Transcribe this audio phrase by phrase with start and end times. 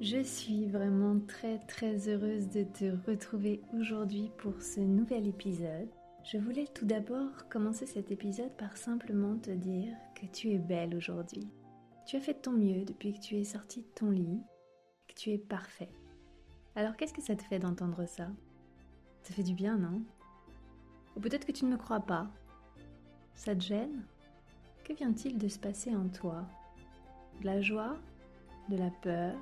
[0.00, 5.88] Je suis vraiment très très heureuse de te retrouver aujourd'hui pour ce nouvel épisode.
[6.22, 10.94] Je voulais tout d'abord commencer cet épisode par simplement te dire que tu es belle
[10.94, 11.48] aujourd'hui.
[12.06, 14.40] Tu as fait de ton mieux depuis que tu es sortie de ton lit,
[15.08, 15.90] que tu es parfait.
[16.76, 18.28] Alors qu'est-ce que ça te fait d'entendre ça?
[19.24, 20.02] Ça fait du bien, non?
[21.16, 22.28] Ou peut-être que tu ne me crois pas.
[23.34, 24.04] Ça te gêne?
[24.84, 26.46] Que vient-il de se passer en toi?
[27.40, 27.96] De la joie?
[28.68, 29.34] De la peur?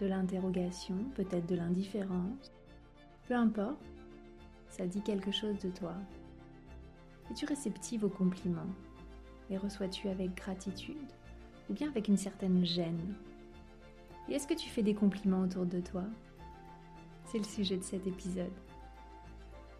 [0.00, 2.52] De l'interrogation, peut-être de l'indifférence.
[3.28, 3.84] Peu importe,
[4.68, 5.94] ça dit quelque chose de toi.
[7.30, 8.74] Es-tu réceptive aux compliments?
[9.50, 10.96] Les reçois-tu avec gratitude?
[11.68, 13.14] Ou bien avec une certaine gêne?
[14.28, 16.04] Et est-ce que tu fais des compliments autour de toi?
[17.26, 18.52] C'est le sujet de cet épisode.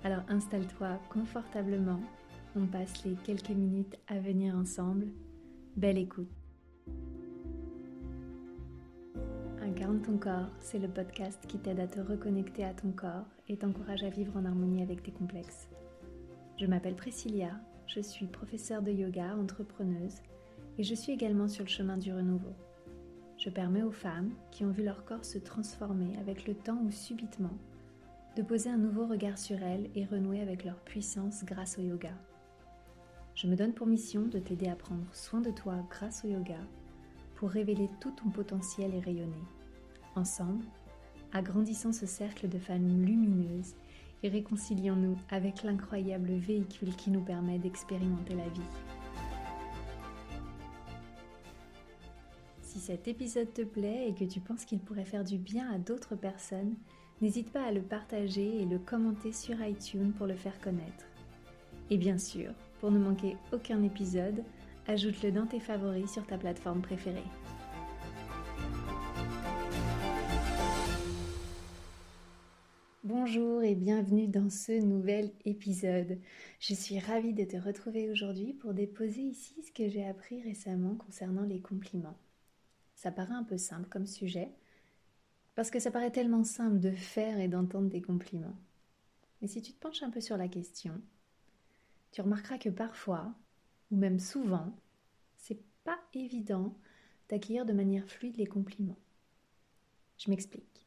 [0.04, 2.00] Alors installe-toi confortablement,
[2.56, 5.08] on passe les quelques minutes à venir ensemble.
[5.76, 6.30] Belle écoute
[10.04, 14.02] Ton corps, c'est le podcast qui t'aide à te reconnecter à ton corps et t'encourage
[14.02, 15.68] à vivre en harmonie avec tes complexes.
[16.58, 17.50] Je m'appelle Priscilla,
[17.86, 20.16] je suis professeure de yoga, entrepreneuse
[20.78, 22.54] et je suis également sur le chemin du renouveau.
[23.36, 26.90] Je permets aux femmes qui ont vu leur corps se transformer avec le temps ou
[26.90, 27.58] subitement
[28.36, 32.12] de poser un nouveau regard sur elles et renouer avec leur puissance grâce au yoga.
[33.34, 36.58] Je me donne pour mission de t'aider à prendre soin de toi grâce au yoga
[37.34, 39.44] pour révéler tout ton potentiel et rayonner.
[40.16, 40.64] Ensemble,
[41.32, 43.74] agrandissons ce cercle de femmes lumineuses
[44.22, 48.60] et réconcilions-nous avec l'incroyable véhicule qui nous permet d'expérimenter la vie.
[52.62, 55.78] Si cet épisode te plaît et que tu penses qu'il pourrait faire du bien à
[55.78, 56.74] d'autres personnes,
[57.20, 61.06] n'hésite pas à le partager et le commenter sur iTunes pour le faire connaître.
[61.90, 64.42] Et bien sûr, pour ne manquer aucun épisode,
[64.86, 67.22] ajoute-le dans tes favoris sur ta plateforme préférée.
[73.12, 76.20] Bonjour et bienvenue dans ce nouvel épisode.
[76.60, 80.94] Je suis ravie de te retrouver aujourd'hui pour déposer ici ce que j'ai appris récemment
[80.94, 82.16] concernant les compliments.
[82.94, 84.52] Ça paraît un peu simple comme sujet,
[85.56, 88.56] parce que ça paraît tellement simple de faire et d'entendre des compliments.
[89.42, 90.94] Mais si tu te penches un peu sur la question,
[92.12, 93.34] tu remarqueras que parfois,
[93.90, 94.72] ou même souvent,
[95.36, 96.76] c'est pas évident
[97.28, 99.00] d'accueillir de manière fluide les compliments.
[100.16, 100.79] Je m'explique.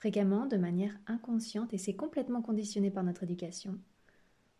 [0.00, 3.78] Fréquemment, de manière inconsciente, et c'est complètement conditionné par notre éducation,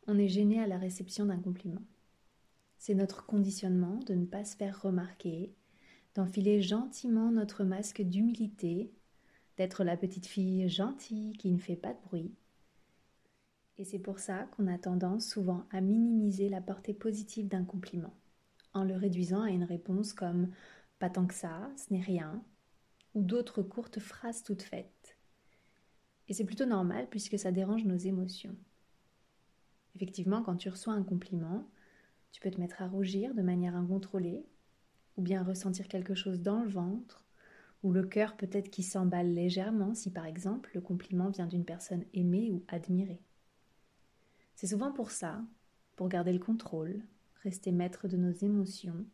[0.07, 1.81] on est gêné à la réception d'un compliment.
[2.77, 5.55] C'est notre conditionnement de ne pas se faire remarquer,
[6.15, 8.93] d'enfiler gentiment notre masque d'humilité,
[9.57, 12.35] d'être la petite fille gentille qui ne fait pas de bruit.
[13.79, 18.13] Et c'est pour ça qu'on a tendance souvent à minimiser la portée positive d'un compliment,
[18.75, 20.51] en le réduisant à une réponse comme
[20.99, 22.45] pas tant que ça, ce n'est rien,
[23.15, 25.00] ou d'autres courtes phrases toutes faites.
[26.31, 28.57] Et c'est plutôt normal puisque ça dérange nos émotions.
[29.97, 31.69] Effectivement, quand tu reçois un compliment,
[32.31, 34.47] tu peux te mettre à rougir de manière incontrôlée,
[35.17, 37.25] ou bien ressentir quelque chose dans le ventre,
[37.83, 42.05] ou le cœur peut-être qui s'emballe légèrement si par exemple le compliment vient d'une personne
[42.15, 43.21] aimée ou admirée.
[44.55, 45.43] C'est souvent pour ça,
[45.97, 47.03] pour garder le contrôle,
[47.43, 49.05] rester maître de nos émotions,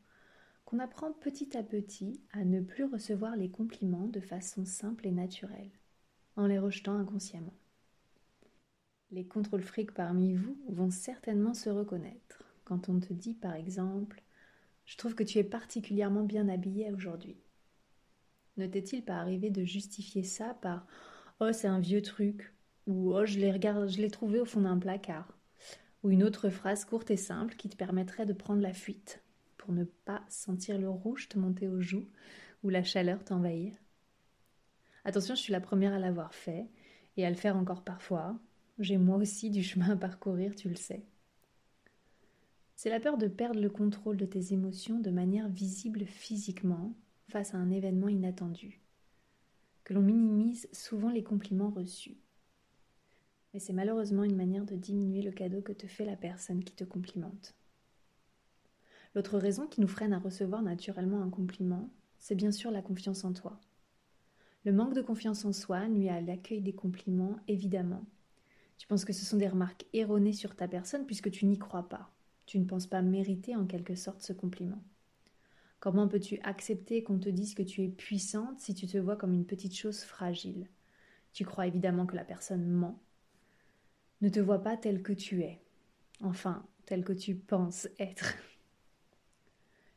[0.66, 5.12] qu'on apprend petit à petit à ne plus recevoir les compliments de façon simple et
[5.12, 5.70] naturelle
[6.36, 7.54] en les rejetant inconsciemment.
[9.10, 14.22] Les contrôles fric parmi vous vont certainement se reconnaître quand on te dit par exemple
[14.84, 17.36] Je trouve que tu es particulièrement bien habillé aujourd'hui.
[18.56, 20.86] Ne t'est-il pas arrivé de justifier ça par
[21.40, 22.52] Oh, c'est un vieux truc
[22.86, 25.36] ou Oh, je l'ai je l'ai trouvé au fond d'un placard
[26.02, 29.22] ou une autre phrase courte et simple qui te permettrait de prendre la fuite
[29.56, 32.08] pour ne pas sentir le rouge te monter aux joues
[32.62, 33.72] ou la chaleur t'envahir
[35.06, 36.66] Attention, je suis la première à l'avoir fait
[37.16, 38.36] et à le faire encore parfois.
[38.80, 41.06] J'ai moi aussi du chemin à parcourir, tu le sais.
[42.74, 46.92] C'est la peur de perdre le contrôle de tes émotions de manière visible physiquement
[47.28, 48.80] face à un événement inattendu,
[49.84, 52.16] que l'on minimise souvent les compliments reçus.
[53.54, 56.74] Mais c'est malheureusement une manière de diminuer le cadeau que te fait la personne qui
[56.74, 57.54] te complimente.
[59.14, 63.24] L'autre raison qui nous freine à recevoir naturellement un compliment, c'est bien sûr la confiance
[63.24, 63.60] en toi.
[64.66, 68.04] Le manque de confiance en soi nuit à l'accueil des compliments, évidemment.
[68.78, 71.88] Tu penses que ce sont des remarques erronées sur ta personne puisque tu n'y crois
[71.88, 72.10] pas.
[72.46, 74.82] Tu ne penses pas mériter en quelque sorte ce compliment.
[75.78, 79.34] Comment peux-tu accepter qu'on te dise que tu es puissante si tu te vois comme
[79.34, 80.66] une petite chose fragile?
[81.32, 83.00] Tu crois évidemment que la personne ment.
[84.20, 85.60] Ne te vois pas tel que tu es.
[86.22, 88.34] Enfin, tel que tu penses être.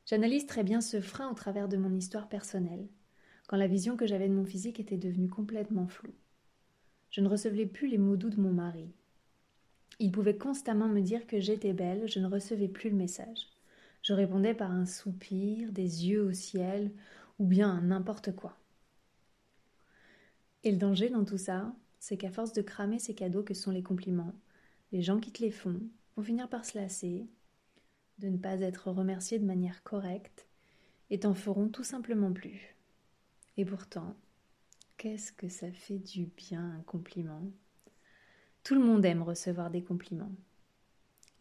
[0.05, 2.87] J'analyse très bien ce frein au travers de mon histoire personnelle.
[3.49, 6.13] Quand la vision que j'avais de mon physique était devenue complètement floue.
[7.09, 8.93] Je ne recevais plus les mots doux de mon mari.
[9.97, 13.47] Il pouvait constamment me dire que j'étais belle, je ne recevais plus le message.
[14.03, 16.91] Je répondais par un soupir, des yeux au ciel,
[17.39, 18.55] ou bien n'importe quoi.
[20.63, 23.71] Et le danger dans tout ça, c'est qu'à force de cramer ces cadeaux que sont
[23.71, 24.35] les compliments,
[24.91, 25.81] les gens qui te les font
[26.15, 27.25] vont finir par se lasser,
[28.19, 30.45] de ne pas être remerciés de manière correcte,
[31.09, 32.75] et t'en feront tout simplement plus.
[33.59, 34.15] Et pourtant,
[34.95, 37.51] qu'est-ce que ça fait du bien un compliment?
[38.63, 40.31] Tout le monde aime recevoir des compliments.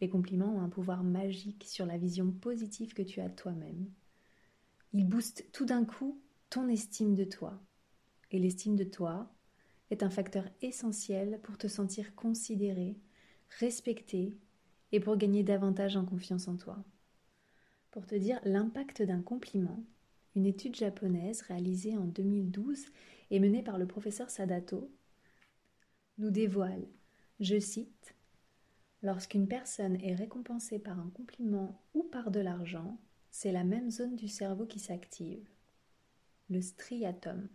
[0.01, 3.89] Les compliments ont un pouvoir magique sur la vision positive que tu as de toi-même.
[4.91, 6.19] Ils boostent tout d'un coup
[6.49, 7.57] ton estime de toi.
[8.31, 9.33] Et l'estime de toi
[9.89, 12.97] est un facteur essentiel pour te sentir considéré,
[13.61, 14.37] respecté
[14.91, 16.83] et pour gagner davantage en confiance en toi.
[17.91, 19.85] Pour te dire l'impact d'un compliment,
[20.35, 22.85] une étude japonaise réalisée en 2012
[23.31, 24.91] et menée par le professeur Sadato
[26.17, 26.87] nous dévoile,
[27.39, 28.15] je cite,
[29.01, 32.99] Lorsqu'une personne est récompensée par un compliment ou par de l'argent,
[33.31, 35.47] c'est la même zone du cerveau qui s'active,
[36.49, 37.47] le striatum.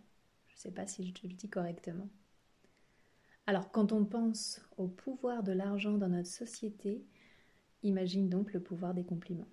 [0.47, 2.09] Je ne sais pas si je le dis correctement.
[3.45, 7.05] Alors, quand on pense au pouvoir de l'argent dans notre société,
[7.83, 9.51] imagine donc le pouvoir des compliments.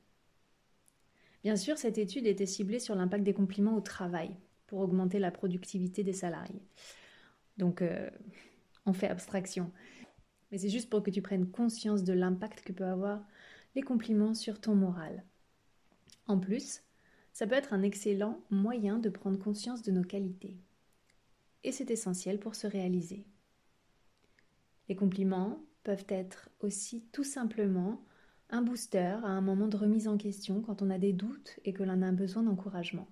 [1.42, 4.36] Bien sûr, cette étude était ciblée sur l'impact des compliments au travail,
[4.66, 6.62] pour augmenter la productivité des salariés.
[7.58, 8.08] Donc, euh,
[8.86, 9.70] on fait abstraction.
[10.50, 13.24] Mais c'est juste pour que tu prennes conscience de l'impact que peut avoir
[13.74, 15.24] les compliments sur ton moral.
[16.26, 16.82] En plus,
[17.32, 20.56] ça peut être un excellent moyen de prendre conscience de nos qualités.
[21.64, 23.24] Et c'est essentiel pour se réaliser.
[24.88, 28.04] Les compliments peuvent être aussi tout simplement
[28.52, 31.72] un booster à un moment de remise en question quand on a des doutes et
[31.72, 33.08] que l'on a besoin d'encouragement.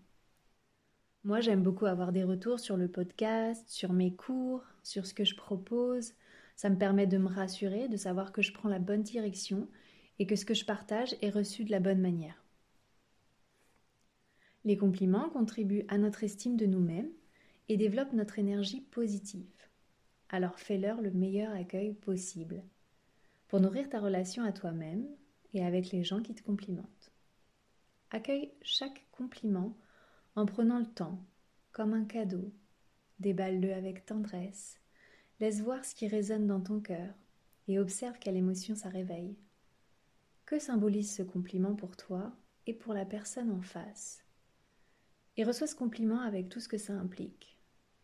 [1.24, 5.24] Moi, j'aime beaucoup avoir des retours sur le podcast, sur mes cours, sur ce que
[5.24, 6.12] je propose.
[6.56, 9.68] Ça me permet de me rassurer, de savoir que je prends la bonne direction
[10.18, 12.44] et que ce que je partage est reçu de la bonne manière.
[14.64, 17.10] Les compliments contribuent à notre estime de nous-mêmes
[17.68, 19.60] et développent notre énergie positive
[20.30, 22.62] alors fais-leur le meilleur accueil possible
[23.48, 25.06] pour nourrir ta relation à toi-même
[25.54, 27.12] et avec les gens qui te complimentent.
[28.10, 29.76] Accueille chaque compliment
[30.36, 31.24] en prenant le temps,
[31.72, 32.52] comme un cadeau.
[33.18, 34.78] Déballe-le avec tendresse.
[35.38, 37.14] Laisse voir ce qui résonne dans ton cœur
[37.68, 39.36] et observe quelle émotion ça réveille.
[40.46, 42.32] Que symbolise ce compliment pour toi
[42.66, 44.24] et pour la personne en face?
[45.36, 47.58] Et reçois ce compliment avec tout ce que ça implique.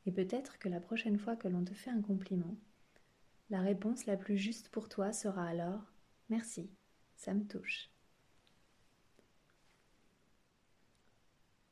[0.07, 2.57] Et peut-être que la prochaine fois que l'on te fait un compliment,
[3.51, 5.83] la réponse la plus juste pour toi sera alors
[6.29, 6.71] Merci,
[7.17, 7.91] ça me touche.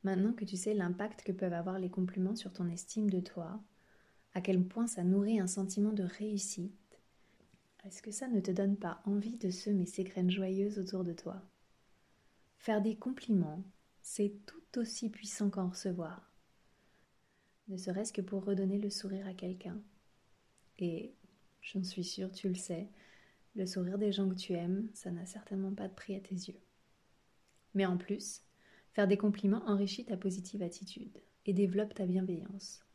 [0.03, 3.59] Maintenant que tu sais l'impact que peuvent avoir les compliments sur ton estime de toi,
[4.33, 6.99] à quel point ça nourrit un sentiment de réussite,
[7.85, 11.13] est-ce que ça ne te donne pas envie de semer ces graines joyeuses autour de
[11.13, 11.41] toi?
[12.57, 13.63] Faire des compliments,
[14.01, 16.31] c'est tout aussi puissant qu'en recevoir
[17.67, 19.79] ne serait-ce que pour redonner le sourire à quelqu'un.
[20.77, 21.13] Et
[21.61, 22.89] j'en suis sûre, tu le sais,
[23.55, 26.35] le sourire des gens que tu aimes, ça n'a certainement pas de prix à tes
[26.35, 26.59] yeux.
[27.73, 28.41] Mais en plus,
[28.93, 32.85] faire des compliments enrichit ta positive attitude et développe ta bienveillance.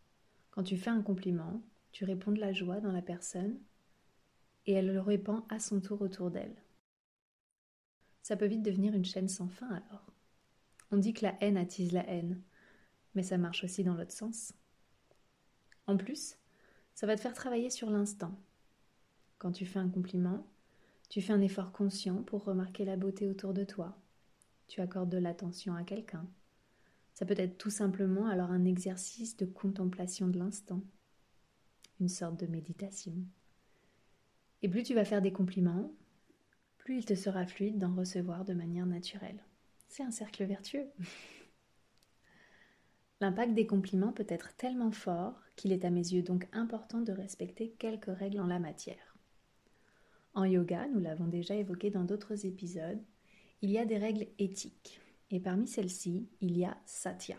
[0.51, 1.63] Quand tu fais un compliment,
[1.93, 3.59] tu réponds de la joie dans la personne
[4.67, 6.63] et elle le répand à son tour autour d'elle.
[8.23, 10.13] Ça peut vite devenir une chaîne sans fin alors.
[10.91, 12.43] On dit que la haine attise la haine,
[13.15, 14.53] mais ça marche aussi dans l'autre sens.
[15.87, 16.37] En plus,
[16.95, 18.37] ça va te faire travailler sur l'instant.
[19.41, 20.47] Quand tu fais un compliment,
[21.09, 23.97] tu fais un effort conscient pour remarquer la beauté autour de toi.
[24.69, 26.29] Tu accordes de l'attention à quelqu'un.
[27.15, 30.83] Ça peut être tout simplement alors un exercice de contemplation de l'instant,
[32.01, 33.15] une sorte de méditation.
[34.61, 35.91] Et plus tu vas faire des compliments,
[36.77, 39.43] plus il te sera fluide d'en recevoir de manière naturelle.
[39.89, 40.91] C'est un cercle vertueux.
[43.23, 47.13] L'impact des compliments peut être tellement fort qu'il est à mes yeux donc important de
[47.13, 49.10] respecter quelques règles en la matière.
[50.35, 53.03] En yoga, nous l'avons déjà évoqué dans d'autres épisodes,
[53.63, 57.37] il y a des règles éthiques, et parmi celles-ci, il y a satya,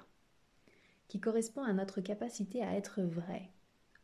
[1.08, 3.50] qui correspond à notre capacité à être vrai,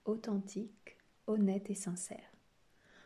[0.05, 2.31] authentique, honnête et sincère.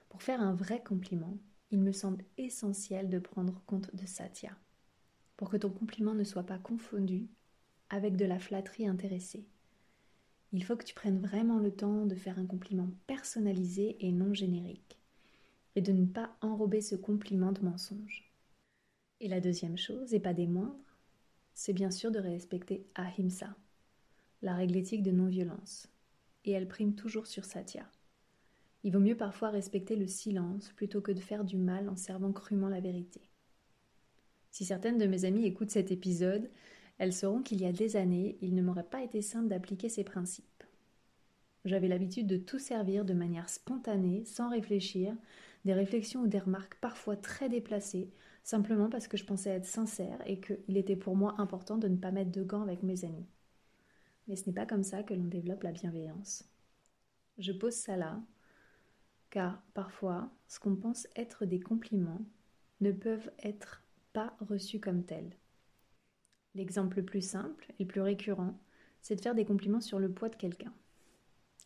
[0.09, 1.37] Pour faire un vrai compliment,
[1.71, 4.51] il me semble essentiel de prendre compte de satya,
[5.35, 7.27] pour que ton compliment ne soit pas confondu
[7.89, 9.47] avec de la flatterie intéressée.
[10.53, 14.33] Il faut que tu prennes vraiment le temps de faire un compliment personnalisé et non
[14.33, 15.00] générique,
[15.75, 18.31] et de ne pas enrober ce compliment de mensonge.
[19.19, 20.97] Et la deuxième chose, et pas des moindres,
[21.53, 23.55] c'est bien sûr de respecter Ahimsa,
[24.41, 25.87] la règle éthique de non-violence,
[26.45, 27.89] et elle prime toujours sur Satya.
[28.83, 32.31] Il vaut mieux parfois respecter le silence plutôt que de faire du mal en servant
[32.31, 33.21] crûment la vérité.
[34.49, 36.49] Si certaines de mes amies écoutent cet épisode,
[36.97, 40.03] elles sauront qu'il y a des années, il ne m'aurait pas été simple d'appliquer ces
[40.03, 40.63] principes.
[41.63, 45.15] J'avais l'habitude de tout servir de manière spontanée, sans réfléchir,
[45.65, 48.11] des réflexions ou des remarques parfois très déplacées,
[48.43, 51.97] simplement parce que je pensais être sincère et qu'il était pour moi important de ne
[51.97, 53.27] pas mettre de gants avec mes amis.
[54.27, 56.49] Mais ce n'est pas comme ça que l'on développe la bienveillance.
[57.37, 58.21] Je pose ça là,
[59.29, 62.25] car parfois, ce qu'on pense être des compliments
[62.81, 65.37] ne peuvent être pas reçus comme tels.
[66.53, 68.59] L'exemple le plus simple et le plus récurrent,
[69.01, 70.73] c'est de faire des compliments sur le poids de quelqu'un.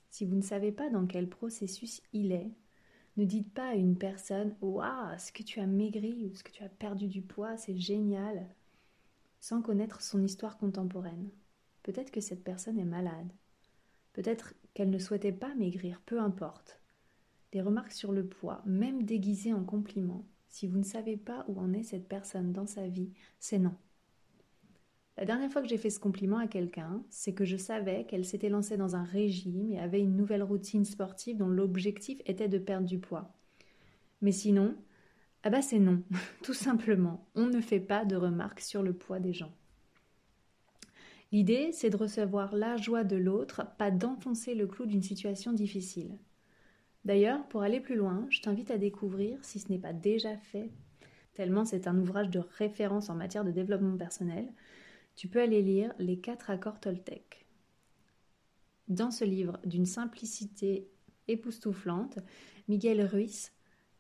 [0.10, 2.52] Si vous ne savez pas dans quel processus il est,
[3.17, 6.51] ne dites pas à une personne Waouh, ce que tu as maigri ou ce que
[6.51, 8.48] tu as perdu du poids, c'est génial,
[9.39, 11.29] sans connaître son histoire contemporaine.
[11.84, 13.31] Peut-être que cette personne est malade.
[14.13, 16.79] Peut-être qu'elle ne souhaitait pas maigrir, peu importe.
[17.53, 21.60] Les remarques sur le poids, même déguisées en compliments, si vous ne savez pas où
[21.60, 23.75] en est cette personne dans sa vie, c'est non.
[25.17, 28.25] La dernière fois que j'ai fait ce compliment à quelqu'un, c'est que je savais qu'elle
[28.25, 32.57] s'était lancée dans un régime et avait une nouvelle routine sportive dont l'objectif était de
[32.57, 33.34] perdre du poids.
[34.22, 34.75] Mais sinon,
[35.43, 36.03] ah bah c'est non,
[36.43, 39.53] tout simplement, on ne fait pas de remarques sur le poids des gens.
[41.31, 46.17] L'idée, c'est de recevoir la joie de l'autre, pas d'enfoncer le clou d'une situation difficile.
[47.05, 50.72] D'ailleurs, pour aller plus loin, je t'invite à découvrir, si ce n'est pas déjà fait,
[51.34, 54.48] tellement c'est un ouvrage de référence en matière de développement personnel,
[55.15, 57.45] tu peux aller lire Les quatre accords Toltec.
[58.88, 60.89] Dans ce livre d'une simplicité
[61.27, 62.19] époustouflante,
[62.67, 63.51] Miguel Ruiz,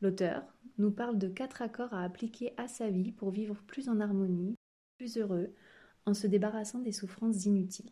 [0.01, 0.43] l'auteur,
[0.77, 4.55] nous parle de quatre accords à appliquer à sa vie pour vivre plus en harmonie,
[4.97, 5.53] plus heureux,
[6.05, 7.91] en se débarrassant des souffrances inutiles.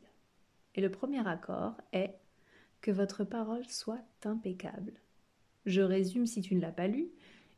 [0.75, 2.15] Et le premier accord est
[2.81, 4.93] que votre parole soit impeccable.
[5.65, 7.07] Je résume si tu ne l'as pas lu,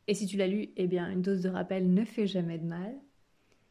[0.06, 2.66] et si tu l'as lu, eh bien une dose de rappel ne fait jamais de
[2.66, 2.94] mal.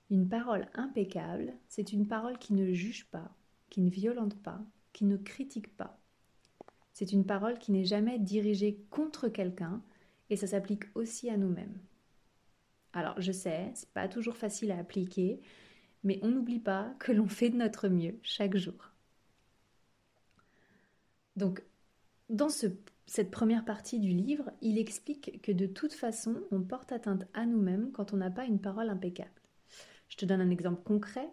[0.10, 3.36] Une parole impeccable, c'est une parole qui ne juge pas,
[3.70, 4.62] qui ne violente pas,
[4.94, 6.00] qui ne critique pas.
[6.94, 9.82] C'est une parole qui n'est jamais dirigée contre quelqu'un
[10.30, 11.78] et ça s'applique aussi à nous-mêmes.
[12.94, 15.42] Alors je sais, c'est pas toujours facile à appliquer,
[16.04, 18.92] mais on n'oublie pas que l'on fait de notre mieux chaque jour.
[21.36, 21.64] Donc,
[22.30, 27.28] dans cette première partie du livre, il explique que de toute façon, on porte atteinte
[27.34, 29.42] à nous-mêmes quand on n'a pas une parole impeccable.
[30.10, 31.30] Je te donne un exemple concret.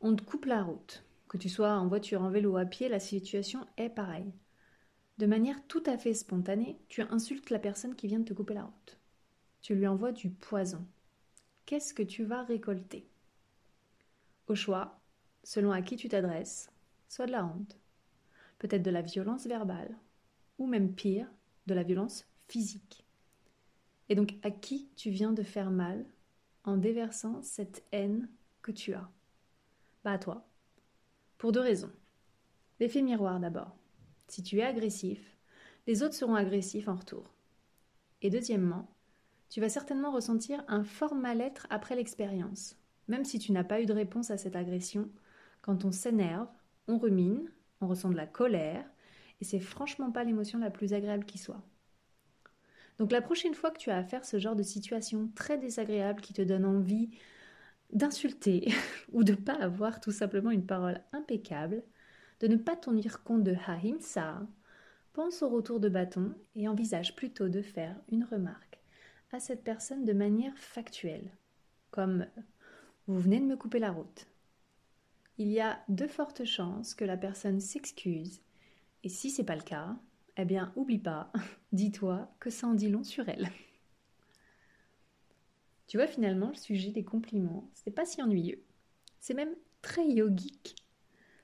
[0.00, 1.04] On te coupe la route.
[1.28, 4.32] Que tu sois en voiture, en vélo ou à pied, la situation est pareille.
[5.18, 8.54] De manière tout à fait spontanée, tu insultes la personne qui vient de te couper
[8.54, 8.98] la route.
[9.60, 10.86] Tu lui envoies du poison.
[11.66, 13.06] Qu'est-ce que tu vas récolter?
[14.46, 15.00] Au choix,
[15.42, 16.70] selon à qui tu t'adresses,
[17.08, 17.78] soit de la honte,
[18.58, 19.94] peut-être de la violence verbale,
[20.58, 21.28] ou même pire,
[21.66, 23.04] de la violence physique.
[24.08, 26.06] Et donc à qui tu viens de faire mal
[26.76, 28.28] déversant cette haine
[28.62, 29.10] que tu as
[30.04, 30.46] Bah toi.
[31.38, 31.92] Pour deux raisons.
[32.80, 33.76] L'effet miroir d'abord.
[34.28, 35.36] Si tu es agressif,
[35.86, 37.24] les autres seront agressifs en retour.
[38.20, 38.88] Et deuxièmement,
[39.48, 42.76] tu vas certainement ressentir un fort mal-être après l'expérience.
[43.08, 45.08] Même si tu n'as pas eu de réponse à cette agression,
[45.62, 46.48] quand on s'énerve,
[46.86, 48.84] on rumine, on ressent de la colère,
[49.40, 51.62] et c'est franchement pas l'émotion la plus agréable qui soit.
[52.98, 56.32] Donc la prochaine fois que tu as à ce genre de situation très désagréable qui
[56.32, 57.10] te donne envie
[57.92, 58.72] d'insulter
[59.12, 61.82] ou de ne pas avoir tout simplement une parole impeccable,
[62.40, 64.46] de ne pas tenir compte de Hahimsa,
[65.12, 68.78] pense au retour de bâton et envisage plutôt de faire une remarque
[69.32, 71.30] à cette personne de manière factuelle,
[71.90, 72.26] comme
[73.06, 74.26] vous venez de me couper la route.
[75.36, 78.40] Il y a de fortes chances que la personne s'excuse,
[79.04, 79.96] et si c'est pas le cas,
[80.38, 81.32] eh bien, oublie pas,
[81.72, 83.50] dis-toi que ça en dit long sur elle.
[85.88, 88.62] Tu vois, finalement, le sujet des compliments, c'est pas si ennuyeux.
[89.20, 90.76] C'est même très yogique.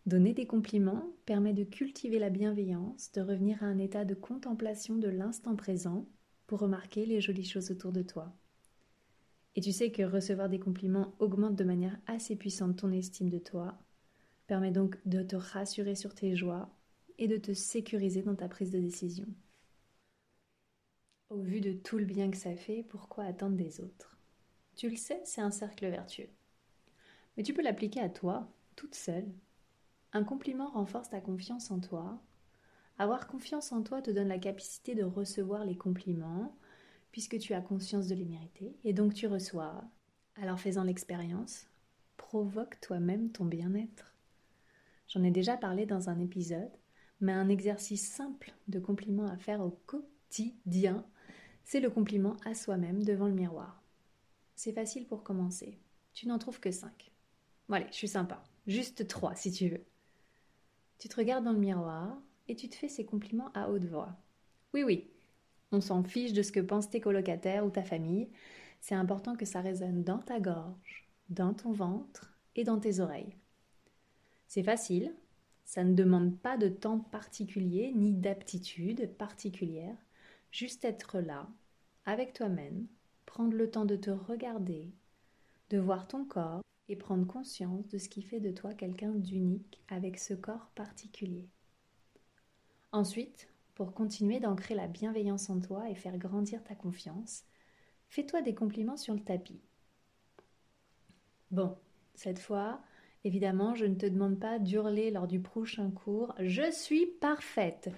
[0.07, 4.97] Donner des compliments permet de cultiver la bienveillance, de revenir à un état de contemplation
[4.97, 6.07] de l'instant présent
[6.47, 8.33] pour remarquer les jolies choses autour de toi.
[9.57, 13.39] Et tu sais que recevoir des compliments augmente de manière assez puissante ton estime de
[13.39, 13.79] toi,
[14.47, 16.69] permet donc de te rassurer sur tes joies
[17.19, 19.27] et de te sécuriser dans ta prise de décision.
[21.31, 24.17] Au vu de tout le bien que ça fait, pourquoi attendre des autres?
[24.77, 26.29] Tu le sais, c'est un cercle vertueux.
[27.37, 29.29] Mais tu peux l'appliquer à toi, toute seule.
[30.13, 32.23] Un compliment renforce ta confiance en toi.
[32.99, 36.57] Avoir confiance en toi te donne la capacité de recevoir les compliments,
[37.11, 39.85] puisque tu as conscience de les mériter, et donc tu reçois.
[40.37, 41.67] Alors faisant l'expérience,
[42.17, 44.15] provoque toi-même ton bien-être.
[45.09, 46.71] J'en ai déjà parlé dans un épisode,
[47.21, 51.05] mais un exercice simple de compliment à faire au quotidien,
[51.65, 53.83] c'est le compliment à soi-même devant le miroir.
[54.55, 55.79] C'est facile pour commencer.
[56.13, 57.11] Tu n'en trouves que 5.
[57.69, 58.43] Bon, allez, je suis sympa.
[58.67, 59.85] Juste 3 si tu veux.
[60.99, 62.17] Tu te regardes dans le miroir
[62.49, 64.17] et tu te fais ces compliments à haute voix.
[64.73, 65.11] Oui, oui,
[65.73, 68.29] on s'en fiche de ce que pensent tes colocataires ou ta famille.
[68.81, 73.37] C'est important que ça résonne dans ta gorge, dans ton ventre et dans tes oreilles.
[74.47, 75.15] C'est facile,
[75.65, 79.97] ça ne demande pas de temps particulier ni d'aptitude particulière,
[80.51, 81.49] juste être là,
[82.05, 82.87] avec toi-même,
[83.27, 84.93] prendre le temps de te regarder,
[85.71, 89.83] de voir ton corps et prendre conscience de ce qui fait de toi quelqu'un d'unique
[89.89, 91.49] avec ce corps particulier.
[92.93, 97.45] Ensuite, pour continuer d'ancrer la bienveillance en toi et faire grandir ta confiance,
[98.09, 99.61] fais-toi des compliments sur le tapis.
[101.51, 101.77] Bon,
[102.15, 102.81] cette fois,
[103.25, 107.91] évidemment, je ne te demande pas d'hurler lors du prochain cours Je suis parfaite.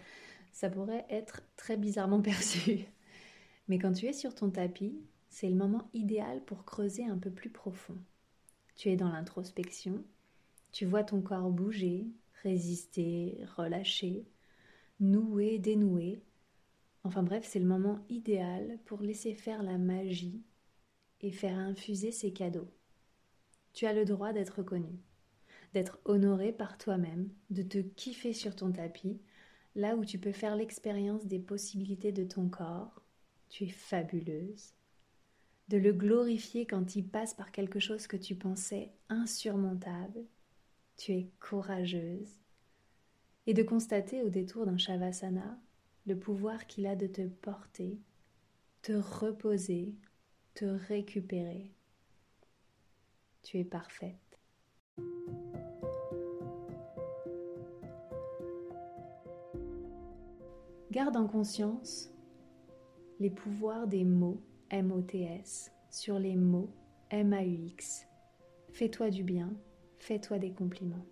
[0.52, 2.87] Ça pourrait être très bizarrement perçu.
[3.68, 7.30] Mais quand tu es sur ton tapis, c'est le moment idéal pour creuser un peu
[7.30, 7.97] plus profond.
[8.76, 10.04] Tu es dans l'introspection,
[10.73, 12.06] tu vois ton corps bouger,
[12.42, 14.26] résister, relâcher,
[15.00, 16.23] nouer, dénouer.
[17.04, 20.42] Enfin bref, c'est le moment idéal pour laisser faire la magie
[21.21, 22.68] et faire infuser ces cadeaux.
[23.73, 24.99] Tu as le droit d'être reconnu,
[25.73, 29.20] d'être honoré par toi-même, de te kiffer sur ton tapis,
[29.75, 33.02] là où tu peux faire l'expérience des possibilités de ton corps.
[33.49, 34.73] Tu es fabuleuse.
[35.68, 40.25] De le glorifier quand il passe par quelque chose que tu pensais insurmontable.
[40.96, 42.40] Tu es courageuse
[43.46, 45.58] et de constater au détour d'un Shavasana
[46.06, 47.99] le pouvoir qu'il a de te porter,
[48.82, 49.94] te reposer,
[50.54, 51.73] te récupérer.
[53.42, 54.38] Tu es parfaite.
[60.97, 62.11] Garde en conscience
[63.21, 66.71] les pouvoirs des mots M-O-T-S sur les mots
[67.11, 68.06] M-A-U-X.
[68.71, 69.52] Fais-toi du bien,
[69.99, 71.04] fais-toi des compliments.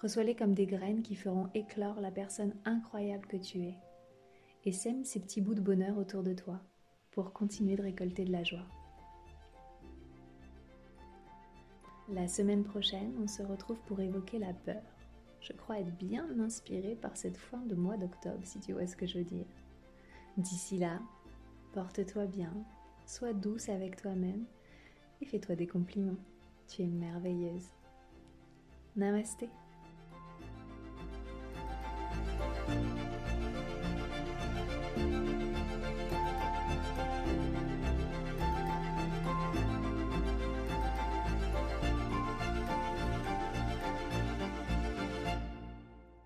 [0.00, 3.74] Reçois-les comme des graines qui feront éclore la personne incroyable que tu es.
[4.64, 6.60] Et sème ces petits bouts de bonheur autour de toi
[7.10, 8.68] pour continuer de récolter de la joie.
[12.08, 14.84] La semaine prochaine, on se retrouve pour évoquer la peur.
[15.40, 18.96] Je crois être bien inspirée par cette fin de mois d'octobre, si tu vois ce
[18.96, 19.46] que je veux dire.
[20.36, 21.00] D'ici là,
[21.72, 22.52] porte-toi bien,
[23.06, 24.44] sois douce avec toi-même
[25.20, 26.18] et fais-toi des compliments.
[26.68, 27.68] Tu es merveilleuse.
[28.96, 29.48] Namasté.